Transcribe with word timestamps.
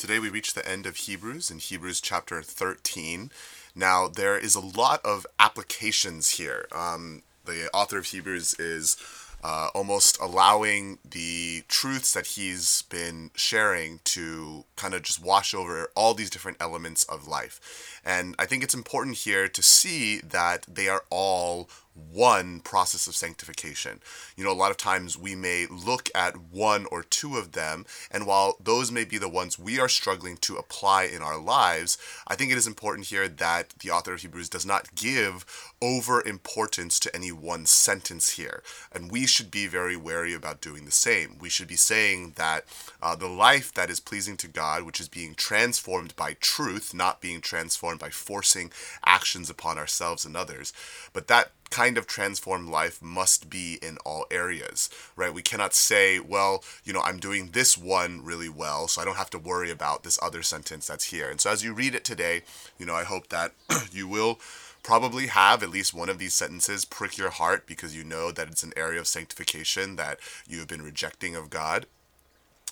Today 0.00 0.18
we 0.18 0.30
reach 0.30 0.54
the 0.54 0.66
end 0.66 0.86
of 0.86 0.96
Hebrews 0.96 1.50
in 1.50 1.58
Hebrews 1.58 2.00
chapter 2.00 2.40
13. 2.40 3.30
Now, 3.74 4.08
there 4.08 4.38
is 4.38 4.54
a 4.54 4.60
lot 4.60 5.04
of 5.04 5.26
applications 5.38 6.30
here. 6.30 6.66
Um, 6.72 7.20
the 7.44 7.68
author 7.74 7.98
of 7.98 8.06
Hebrews 8.06 8.54
is 8.58 8.96
uh, 9.44 9.68
almost 9.74 10.18
allowing 10.18 11.00
the 11.04 11.64
truths 11.68 12.14
that 12.14 12.28
he's 12.28 12.80
been 12.88 13.30
sharing 13.34 14.00
to 14.04 14.64
kind 14.74 14.94
of 14.94 15.02
just 15.02 15.22
wash 15.22 15.52
over 15.52 15.90
all 15.94 16.14
these 16.14 16.30
different 16.30 16.56
elements 16.60 17.04
of 17.04 17.28
life. 17.28 18.00
And 18.02 18.34
I 18.38 18.46
think 18.46 18.62
it's 18.62 18.72
important 18.72 19.18
here 19.18 19.48
to 19.48 19.62
see 19.62 20.20
that 20.20 20.64
they 20.66 20.88
are 20.88 21.04
all 21.10 21.68
one 21.94 22.60
process 22.60 23.06
of 23.06 23.14
sanctification. 23.14 24.00
You 24.36 24.44
know, 24.44 24.52
a 24.52 24.54
lot 24.54 24.70
of 24.70 24.76
times 24.76 25.18
we 25.18 25.34
may 25.34 25.66
look 25.66 26.08
at 26.14 26.40
one 26.50 26.86
or 26.86 27.02
two 27.02 27.36
of 27.36 27.52
them, 27.52 27.86
and 28.10 28.26
while 28.26 28.56
those 28.62 28.90
may 28.90 29.04
be 29.04 29.18
the 29.18 29.28
ones 29.28 29.58
we 29.58 29.78
are 29.78 29.88
struggling 29.88 30.36
to 30.38 30.56
apply 30.56 31.04
in 31.04 31.22
our 31.22 31.38
lives, 31.38 31.98
I 32.26 32.36
think 32.36 32.52
it 32.52 32.58
is 32.58 32.66
important 32.66 33.08
here 33.08 33.28
that 33.28 33.70
the 33.80 33.90
author 33.90 34.14
of 34.14 34.20
Hebrews 34.20 34.48
does 34.48 34.66
not 34.66 34.94
give 34.94 35.44
over 35.82 36.26
importance 36.26 37.00
to 37.00 37.14
any 37.14 37.32
one 37.32 37.66
sentence 37.66 38.30
here. 38.30 38.62
And 38.92 39.10
we 39.10 39.26
should 39.26 39.50
be 39.50 39.66
very 39.66 39.96
wary 39.96 40.34
about 40.34 40.60
doing 40.60 40.84
the 40.84 40.90
same. 40.90 41.36
We 41.40 41.48
should 41.48 41.68
be 41.68 41.76
saying 41.76 42.34
that 42.36 42.64
uh, 43.02 43.16
the 43.16 43.28
life 43.28 43.72
that 43.74 43.90
is 43.90 44.00
pleasing 44.00 44.36
to 44.38 44.48
God, 44.48 44.82
which 44.82 45.00
is 45.00 45.08
being 45.08 45.34
transformed 45.34 46.14
by 46.16 46.34
truth, 46.34 46.92
not 46.94 47.20
being 47.20 47.40
transformed 47.40 48.00
by 48.00 48.10
forcing 48.10 48.70
actions 49.04 49.50
upon 49.50 49.78
ourselves 49.78 50.24
and 50.24 50.36
others, 50.36 50.72
but 51.12 51.28
that 51.28 51.52
kind 51.70 51.96
of 51.96 52.06
transformed 52.06 52.68
life 52.68 53.00
must 53.00 53.48
be 53.48 53.78
in 53.80 53.96
all 54.04 54.26
areas, 54.30 54.90
right? 55.16 55.32
We 55.32 55.42
cannot 55.42 55.72
say, 55.72 56.18
well, 56.18 56.64
you 56.84 56.92
know, 56.92 57.00
I'm 57.00 57.18
doing 57.18 57.50
this 57.52 57.78
one 57.78 58.24
really 58.24 58.48
well, 58.48 58.88
so 58.88 59.00
I 59.00 59.04
don't 59.04 59.16
have 59.16 59.30
to 59.30 59.38
worry 59.38 59.70
about 59.70 60.02
this 60.02 60.18
other 60.20 60.42
sentence 60.42 60.86
that's 60.86 61.06
here. 61.06 61.30
And 61.30 61.40
so 61.40 61.50
as 61.50 61.64
you 61.64 61.72
read 61.72 61.94
it 61.94 62.04
today, 62.04 62.42
you 62.78 62.86
know, 62.86 62.94
I 62.94 63.04
hope 63.04 63.28
that 63.28 63.52
you 63.92 64.08
will 64.08 64.40
probably 64.82 65.28
have 65.28 65.62
at 65.62 65.70
least 65.70 65.94
one 65.94 66.08
of 66.08 66.18
these 66.18 66.34
sentences 66.34 66.84
prick 66.84 67.18
your 67.18 67.30
heart 67.30 67.66
because 67.66 67.94
you 67.94 68.02
know 68.02 68.32
that 68.32 68.48
it's 68.48 68.62
an 68.62 68.72
area 68.76 68.98
of 68.98 69.06
sanctification 69.06 69.96
that 69.96 70.18
you 70.48 70.58
have 70.58 70.68
been 70.68 70.82
rejecting 70.82 71.36
of 71.36 71.50
God 71.50 71.86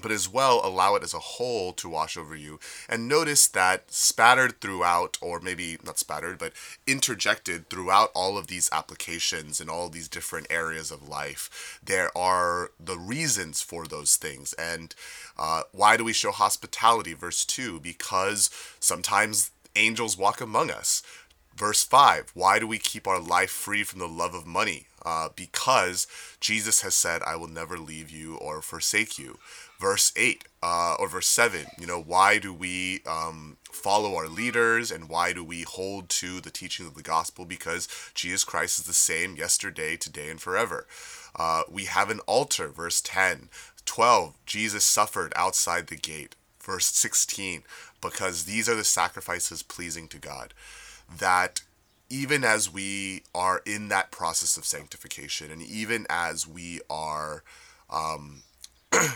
but 0.00 0.10
as 0.10 0.28
well 0.28 0.60
allow 0.64 0.94
it 0.94 1.02
as 1.02 1.14
a 1.14 1.18
whole 1.18 1.72
to 1.74 1.88
wash 1.88 2.16
over 2.16 2.34
you. 2.34 2.58
And 2.88 3.08
notice 3.08 3.46
that 3.48 3.92
spattered 3.92 4.60
throughout, 4.60 5.18
or 5.20 5.40
maybe 5.40 5.78
not 5.84 5.98
spattered, 5.98 6.38
but 6.38 6.52
interjected 6.86 7.68
throughout 7.68 8.10
all 8.14 8.38
of 8.38 8.46
these 8.46 8.70
applications 8.72 9.60
and 9.60 9.68
all 9.68 9.88
these 9.88 10.08
different 10.08 10.46
areas 10.50 10.90
of 10.90 11.08
life, 11.08 11.80
there 11.84 12.16
are 12.16 12.70
the 12.78 12.98
reasons 12.98 13.62
for 13.62 13.86
those 13.86 14.16
things. 14.16 14.52
And 14.54 14.94
uh, 15.38 15.62
why 15.72 15.96
do 15.96 16.04
we 16.04 16.12
show 16.12 16.32
hospitality? 16.32 17.14
Verse 17.14 17.44
2 17.44 17.80
because 17.80 18.50
sometimes 18.80 19.50
angels 19.76 20.16
walk 20.16 20.40
among 20.40 20.70
us. 20.70 21.02
Verse 21.54 21.84
5 21.84 22.30
Why 22.34 22.58
do 22.58 22.66
we 22.66 22.78
keep 22.78 23.06
our 23.06 23.20
life 23.20 23.50
free 23.50 23.84
from 23.84 23.98
the 23.98 24.08
love 24.08 24.34
of 24.34 24.46
money? 24.46 24.86
Uh, 25.04 25.28
because 25.34 26.06
Jesus 26.40 26.82
has 26.82 26.94
said, 26.94 27.22
I 27.22 27.36
will 27.36 27.48
never 27.48 27.78
leave 27.78 28.10
you 28.10 28.36
or 28.36 28.62
forsake 28.62 29.18
you. 29.18 29.38
Verse 29.78 30.12
8 30.14 30.44
uh, 30.62 30.94
or 30.98 31.08
verse 31.08 31.26
7 31.26 31.66
you 31.76 31.86
know 31.88 32.00
why 32.00 32.38
do 32.38 32.54
we 32.54 33.00
um, 33.04 33.56
follow 33.64 34.14
our 34.14 34.28
leaders 34.28 34.92
and 34.92 35.08
why 35.08 35.32
do 35.32 35.42
we 35.42 35.62
hold 35.62 36.08
to 36.08 36.40
the 36.40 36.50
teaching 36.50 36.86
of 36.86 36.94
the 36.94 37.02
gospel? 37.02 37.44
Because 37.44 37.88
jesus 38.14 38.44
christ 38.44 38.78
is 38.78 38.86
the 38.86 38.92
same 38.92 39.34
yesterday 39.34 39.96
today 39.96 40.30
and 40.30 40.40
forever. 40.40 40.86
Uh, 41.34 41.62
we 41.68 41.86
have 41.86 42.10
an 42.10 42.20
altar. 42.20 42.68
Verse 42.68 43.00
10 43.00 43.48
12 43.84 44.34
jesus 44.46 44.84
suffered 44.84 45.32
outside 45.34 45.88
the 45.88 45.96
gate. 45.96 46.36
Verse 46.60 46.86
16 46.86 47.64
because 48.00 48.44
these 48.44 48.68
are 48.68 48.76
the 48.76 48.84
sacrifices 48.84 49.62
pleasing 49.64 50.06
to 50.08 50.18
god 50.18 50.54
that 51.18 51.62
even 52.12 52.44
as 52.44 52.70
we 52.70 53.22
are 53.34 53.62
in 53.64 53.88
that 53.88 54.10
process 54.10 54.58
of 54.58 54.66
sanctification 54.66 55.50
and 55.50 55.62
even 55.62 56.06
as 56.10 56.46
we 56.46 56.78
are 56.90 57.42
um, 57.88 58.42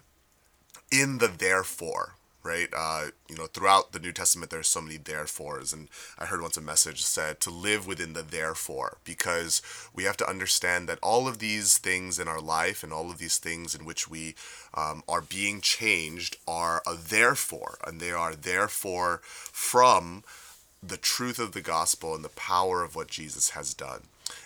in 0.90 1.18
the 1.18 1.28
therefore 1.28 2.14
right? 2.48 2.68
Uh, 2.74 3.06
you 3.28 3.36
know, 3.36 3.46
throughout 3.46 3.92
the 3.92 3.98
New 3.98 4.12
Testament, 4.12 4.50
there's 4.50 4.68
so 4.68 4.80
many 4.80 4.96
therefores, 4.96 5.72
and 5.72 5.88
I 6.18 6.24
heard 6.24 6.40
once 6.40 6.56
a 6.56 6.62
message 6.62 7.02
said 7.02 7.40
to 7.40 7.50
live 7.50 7.86
within 7.86 8.14
the 8.14 8.22
therefore, 8.22 8.98
because 9.04 9.60
we 9.94 10.04
have 10.04 10.16
to 10.18 10.28
understand 10.28 10.88
that 10.88 10.98
all 11.02 11.28
of 11.28 11.40
these 11.40 11.76
things 11.76 12.18
in 12.18 12.26
our 12.26 12.40
life 12.40 12.82
and 12.82 12.90
all 12.90 13.10
of 13.10 13.18
these 13.18 13.36
things 13.36 13.74
in 13.74 13.84
which 13.84 14.08
we 14.08 14.34
um, 14.72 15.02
are 15.06 15.20
being 15.20 15.60
changed 15.60 16.38
are 16.46 16.80
a 16.86 16.94
therefore, 16.94 17.76
and 17.86 18.00
they 18.00 18.12
are 18.12 18.34
therefore 18.34 19.20
from 19.22 20.22
the 20.82 20.96
truth 20.96 21.38
of 21.38 21.52
the 21.52 21.60
gospel 21.60 22.14
and 22.14 22.24
the 22.24 22.28
power 22.30 22.82
of 22.82 22.94
what 22.94 23.08
Jesus 23.08 23.50
has 23.50 23.74
done. 23.74 24.02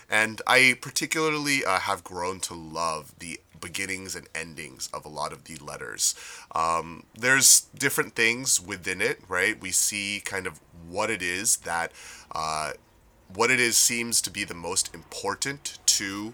And 0.09 0.41
I 0.47 0.77
particularly 0.81 1.65
uh, 1.65 1.79
have 1.79 2.03
grown 2.03 2.39
to 2.41 2.53
love 2.53 3.13
the 3.19 3.39
beginnings 3.59 4.15
and 4.15 4.27
endings 4.35 4.89
of 4.93 5.05
a 5.05 5.09
lot 5.09 5.31
of 5.31 5.45
the 5.45 5.55
letters. 5.57 6.15
Um, 6.53 7.03
there's 7.17 7.67
different 7.77 8.13
things 8.15 8.61
within 8.61 9.01
it, 9.01 9.19
right? 9.27 9.59
We 9.59 9.71
see 9.71 10.21
kind 10.23 10.47
of 10.47 10.59
what 10.87 11.09
it 11.09 11.21
is 11.21 11.57
that, 11.57 11.91
uh, 12.33 12.73
what 13.33 13.49
it 13.51 13.59
is 13.59 13.77
seems 13.77 14.21
to 14.21 14.29
be 14.29 14.43
the 14.43 14.53
most 14.53 14.93
important 14.93 15.79
to 15.85 16.33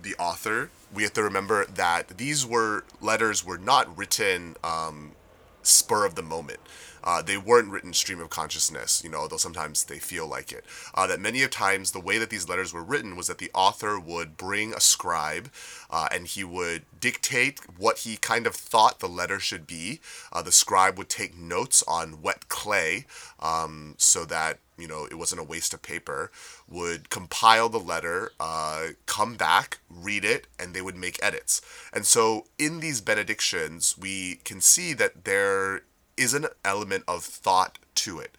the 0.00 0.14
author. 0.18 0.70
We 0.92 1.04
have 1.04 1.14
to 1.14 1.22
remember 1.22 1.64
that 1.64 2.18
these 2.18 2.44
were 2.44 2.84
letters 3.00 3.44
were 3.44 3.58
not 3.58 3.96
written 3.96 4.56
um, 4.62 5.12
spur 5.62 6.04
of 6.04 6.14
the 6.14 6.22
moment. 6.22 6.60
Uh, 7.04 7.20
they 7.20 7.36
weren't 7.36 7.70
written 7.70 7.92
stream 7.92 8.20
of 8.20 8.30
consciousness, 8.30 9.02
you 9.02 9.10
know, 9.10 9.26
though 9.26 9.36
sometimes 9.36 9.84
they 9.84 9.98
feel 9.98 10.26
like 10.26 10.52
it. 10.52 10.64
Uh, 10.94 11.06
that 11.06 11.20
many 11.20 11.42
of 11.42 11.50
times 11.50 11.90
the 11.90 12.00
way 12.00 12.18
that 12.18 12.30
these 12.30 12.48
letters 12.48 12.72
were 12.72 12.82
written 12.82 13.16
was 13.16 13.26
that 13.26 13.38
the 13.38 13.50
author 13.54 13.98
would 13.98 14.36
bring 14.36 14.72
a 14.72 14.80
scribe 14.80 15.50
uh, 15.90 16.06
and 16.12 16.28
he 16.28 16.44
would 16.44 16.84
dictate 17.00 17.60
what 17.76 17.98
he 17.98 18.16
kind 18.16 18.46
of 18.46 18.54
thought 18.54 19.00
the 19.00 19.08
letter 19.08 19.40
should 19.40 19.66
be. 19.66 20.00
Uh, 20.32 20.42
the 20.42 20.52
scribe 20.52 20.96
would 20.96 21.08
take 21.08 21.36
notes 21.36 21.82
on 21.88 22.22
wet 22.22 22.48
clay 22.48 23.04
um, 23.40 23.94
so 23.98 24.24
that 24.24 24.58
you 24.82 24.88
know 24.88 25.06
it 25.10 25.18
wasn't 25.22 25.40
a 25.40 25.44
waste 25.44 25.72
of 25.72 25.80
paper 25.80 26.30
would 26.68 27.08
compile 27.08 27.68
the 27.68 27.78
letter 27.78 28.32
uh, 28.40 28.88
come 29.06 29.34
back 29.36 29.78
read 29.88 30.24
it 30.24 30.46
and 30.58 30.74
they 30.74 30.82
would 30.82 30.96
make 30.96 31.22
edits 31.22 31.62
and 31.92 32.04
so 32.04 32.46
in 32.58 32.80
these 32.80 33.00
benedictions 33.00 33.96
we 33.96 34.40
can 34.44 34.60
see 34.60 34.92
that 34.92 35.24
there 35.24 35.82
is 36.16 36.34
an 36.34 36.46
element 36.64 37.04
of 37.08 37.24
thought 37.24 37.78
to 37.96 38.18
it. 38.18 38.36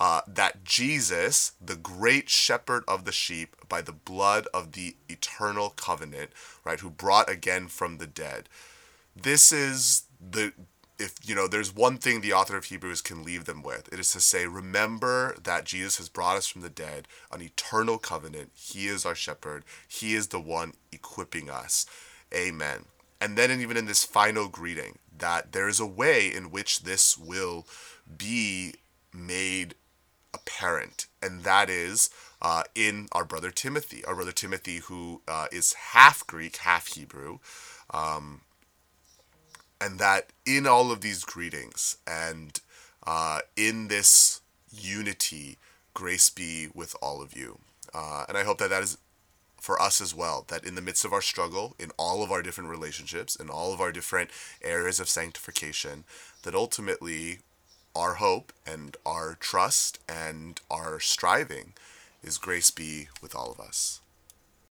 Uh, 0.00 0.20
that 0.26 0.64
Jesus, 0.64 1.52
the 1.64 1.76
great 1.76 2.28
shepherd 2.28 2.82
of 2.88 3.04
the 3.04 3.12
sheep, 3.12 3.56
by 3.68 3.80
the 3.80 3.92
blood 3.92 4.46
of 4.52 4.72
the 4.72 4.96
eternal 5.08 5.70
covenant, 5.70 6.30
right, 6.64 6.80
who 6.80 6.90
brought 6.90 7.30
again 7.30 7.68
from 7.68 7.98
the 7.98 8.06
dead. 8.06 8.48
This 9.14 9.52
is 9.52 10.02
the 10.20 10.52
if 10.98 11.14
you 11.24 11.34
know 11.34 11.48
there's 11.48 11.74
one 11.74 11.98
thing 11.98 12.20
the 12.20 12.32
author 12.32 12.56
of 12.56 12.66
Hebrews 12.66 13.00
can 13.00 13.24
leave 13.24 13.44
them 13.44 13.62
with, 13.62 13.92
it 13.92 13.98
is 13.98 14.12
to 14.12 14.20
say, 14.20 14.46
remember 14.46 15.36
that 15.42 15.64
Jesus 15.64 15.96
has 15.98 16.08
brought 16.08 16.36
us 16.36 16.46
from 16.46 16.62
the 16.62 16.70
dead, 16.70 17.08
an 17.32 17.42
eternal 17.42 17.98
covenant. 17.98 18.50
He 18.54 18.86
is 18.86 19.04
our 19.04 19.14
shepherd. 19.14 19.64
He 19.88 20.14
is 20.14 20.28
the 20.28 20.40
one 20.40 20.74
equipping 20.92 21.50
us. 21.50 21.86
Amen. 22.32 22.84
And 23.20 23.36
then 23.36 23.60
even 23.60 23.76
in 23.76 23.86
this 23.86 24.04
final 24.04 24.48
greeting, 24.48 24.98
that 25.16 25.52
there 25.52 25.68
is 25.68 25.80
a 25.80 25.86
way 25.86 26.32
in 26.32 26.50
which 26.50 26.82
this 26.82 27.16
will 27.16 27.66
be 28.18 28.74
made 29.12 29.74
apparent, 30.34 31.06
and 31.22 31.44
that 31.44 31.70
is 31.70 32.10
uh, 32.42 32.64
in 32.74 33.08
our 33.12 33.24
brother 33.24 33.50
Timothy, 33.50 34.04
our 34.04 34.14
brother 34.14 34.32
Timothy, 34.32 34.78
who 34.78 35.22
uh, 35.26 35.46
is 35.52 35.72
half 35.72 36.26
Greek, 36.26 36.56
half 36.58 36.88
Hebrew, 36.88 37.38
um, 37.90 38.40
and 39.80 39.98
that 39.98 40.30
in 40.46 40.66
all 40.66 40.90
of 40.90 41.00
these 41.00 41.24
greetings 41.24 41.96
and 42.06 42.60
uh, 43.06 43.40
in 43.56 43.88
this 43.88 44.40
unity, 44.70 45.58
grace 45.92 46.30
be 46.30 46.68
with 46.74 46.96
all 47.02 47.22
of 47.22 47.36
you. 47.36 47.58
Uh, 47.92 48.24
and 48.28 48.36
I 48.36 48.44
hope 48.44 48.58
that 48.58 48.70
that 48.70 48.82
is 48.82 48.98
for 49.64 49.80
us 49.80 49.98
as 49.98 50.14
well 50.14 50.44
that 50.48 50.62
in 50.62 50.74
the 50.74 50.82
midst 50.82 51.06
of 51.06 51.12
our 51.14 51.22
struggle 51.22 51.74
in 51.78 51.90
all 51.96 52.22
of 52.22 52.30
our 52.30 52.42
different 52.42 52.68
relationships 52.68 53.34
in 53.34 53.48
all 53.48 53.72
of 53.72 53.80
our 53.80 53.90
different 53.90 54.28
areas 54.62 55.00
of 55.00 55.08
sanctification 55.08 56.04
that 56.42 56.54
ultimately 56.54 57.38
our 57.96 58.14
hope 58.14 58.52
and 58.66 58.98
our 59.06 59.38
trust 59.40 59.98
and 60.06 60.60
our 60.70 61.00
striving 61.00 61.72
is 62.22 62.36
grace 62.36 62.70
be 62.70 63.08
with 63.22 63.34
all 63.34 63.50
of 63.50 63.58
us 63.58 64.02